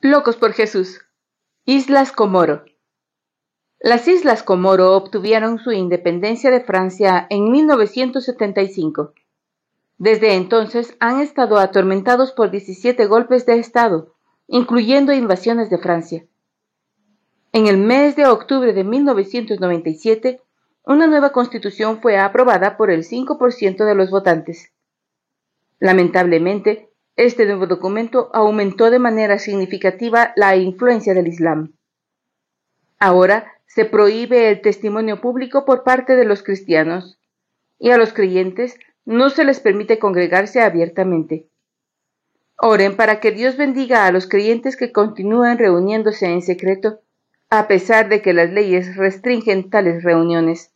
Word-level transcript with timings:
Locos 0.00 0.36
por 0.36 0.52
Jesús. 0.52 1.00
Islas 1.64 2.12
Comoro. 2.12 2.64
Las 3.80 4.06
Islas 4.06 4.44
Comoro 4.44 4.94
obtuvieron 4.94 5.58
su 5.58 5.72
independencia 5.72 6.52
de 6.52 6.60
Francia 6.60 7.26
en 7.30 7.50
1975. 7.50 9.12
Desde 9.96 10.34
entonces 10.34 10.94
han 11.00 11.20
estado 11.20 11.58
atormentados 11.58 12.30
por 12.30 12.52
17 12.52 13.06
golpes 13.06 13.44
de 13.44 13.58
Estado, 13.58 14.14
incluyendo 14.46 15.12
invasiones 15.12 15.68
de 15.68 15.78
Francia. 15.78 16.24
En 17.50 17.66
el 17.66 17.78
mes 17.78 18.14
de 18.14 18.28
octubre 18.28 18.72
de 18.72 18.84
1997, 18.84 20.40
una 20.84 21.08
nueva 21.08 21.32
constitución 21.32 22.00
fue 22.00 22.18
aprobada 22.18 22.76
por 22.76 22.92
el 22.92 23.02
5% 23.02 23.84
de 23.84 23.94
los 23.96 24.12
votantes. 24.12 24.70
Lamentablemente, 25.80 26.87
este 27.18 27.46
nuevo 27.46 27.66
documento 27.66 28.30
aumentó 28.32 28.90
de 28.92 29.00
manera 29.00 29.40
significativa 29.40 30.32
la 30.36 30.54
influencia 30.54 31.14
del 31.14 31.26
Islam. 31.26 31.72
Ahora 33.00 33.52
se 33.66 33.84
prohíbe 33.84 34.48
el 34.50 34.60
testimonio 34.60 35.20
público 35.20 35.64
por 35.64 35.82
parte 35.82 36.14
de 36.14 36.24
los 36.24 36.44
cristianos 36.44 37.18
y 37.76 37.90
a 37.90 37.98
los 37.98 38.12
creyentes 38.12 38.78
no 39.04 39.30
se 39.30 39.44
les 39.44 39.58
permite 39.58 39.98
congregarse 39.98 40.60
abiertamente. 40.60 41.48
Oren 42.56 42.94
para 42.94 43.18
que 43.18 43.32
Dios 43.32 43.56
bendiga 43.56 44.06
a 44.06 44.12
los 44.12 44.28
creyentes 44.28 44.76
que 44.76 44.92
continúan 44.92 45.58
reuniéndose 45.58 46.26
en 46.26 46.40
secreto, 46.40 47.00
a 47.50 47.66
pesar 47.66 48.08
de 48.08 48.22
que 48.22 48.32
las 48.32 48.50
leyes 48.50 48.94
restringen 48.96 49.70
tales 49.70 50.04
reuniones. 50.04 50.72